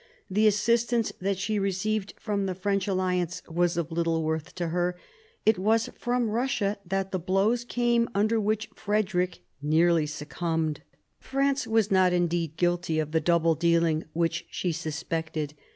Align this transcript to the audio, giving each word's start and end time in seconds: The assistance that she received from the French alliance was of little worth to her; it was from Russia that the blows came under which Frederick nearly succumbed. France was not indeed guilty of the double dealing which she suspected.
The 0.31 0.47
assistance 0.47 1.13
that 1.21 1.37
she 1.37 1.59
received 1.59 2.15
from 2.19 2.47
the 2.47 2.55
French 2.55 2.87
alliance 2.87 3.43
was 3.47 3.77
of 3.77 3.91
little 3.91 4.23
worth 4.23 4.55
to 4.55 4.69
her; 4.69 4.97
it 5.45 5.59
was 5.59 5.91
from 5.95 6.31
Russia 6.31 6.79
that 6.87 7.11
the 7.11 7.19
blows 7.19 7.63
came 7.63 8.09
under 8.15 8.41
which 8.41 8.67
Frederick 8.73 9.41
nearly 9.61 10.07
succumbed. 10.07 10.81
France 11.19 11.67
was 11.67 11.91
not 11.91 12.13
indeed 12.13 12.57
guilty 12.57 12.97
of 12.97 13.11
the 13.11 13.21
double 13.21 13.53
dealing 13.53 14.05
which 14.13 14.47
she 14.49 14.71
suspected. 14.71 15.53